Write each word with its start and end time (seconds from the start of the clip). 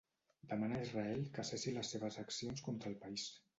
Demana 0.53 0.79
a 0.79 0.85
Israel 0.85 1.21
que 1.37 1.45
cessi 1.51 1.75
les 1.77 1.93
seves 1.97 2.19
accions 2.25 2.67
contra 2.71 2.93
el 2.95 2.99
país. 3.07 3.31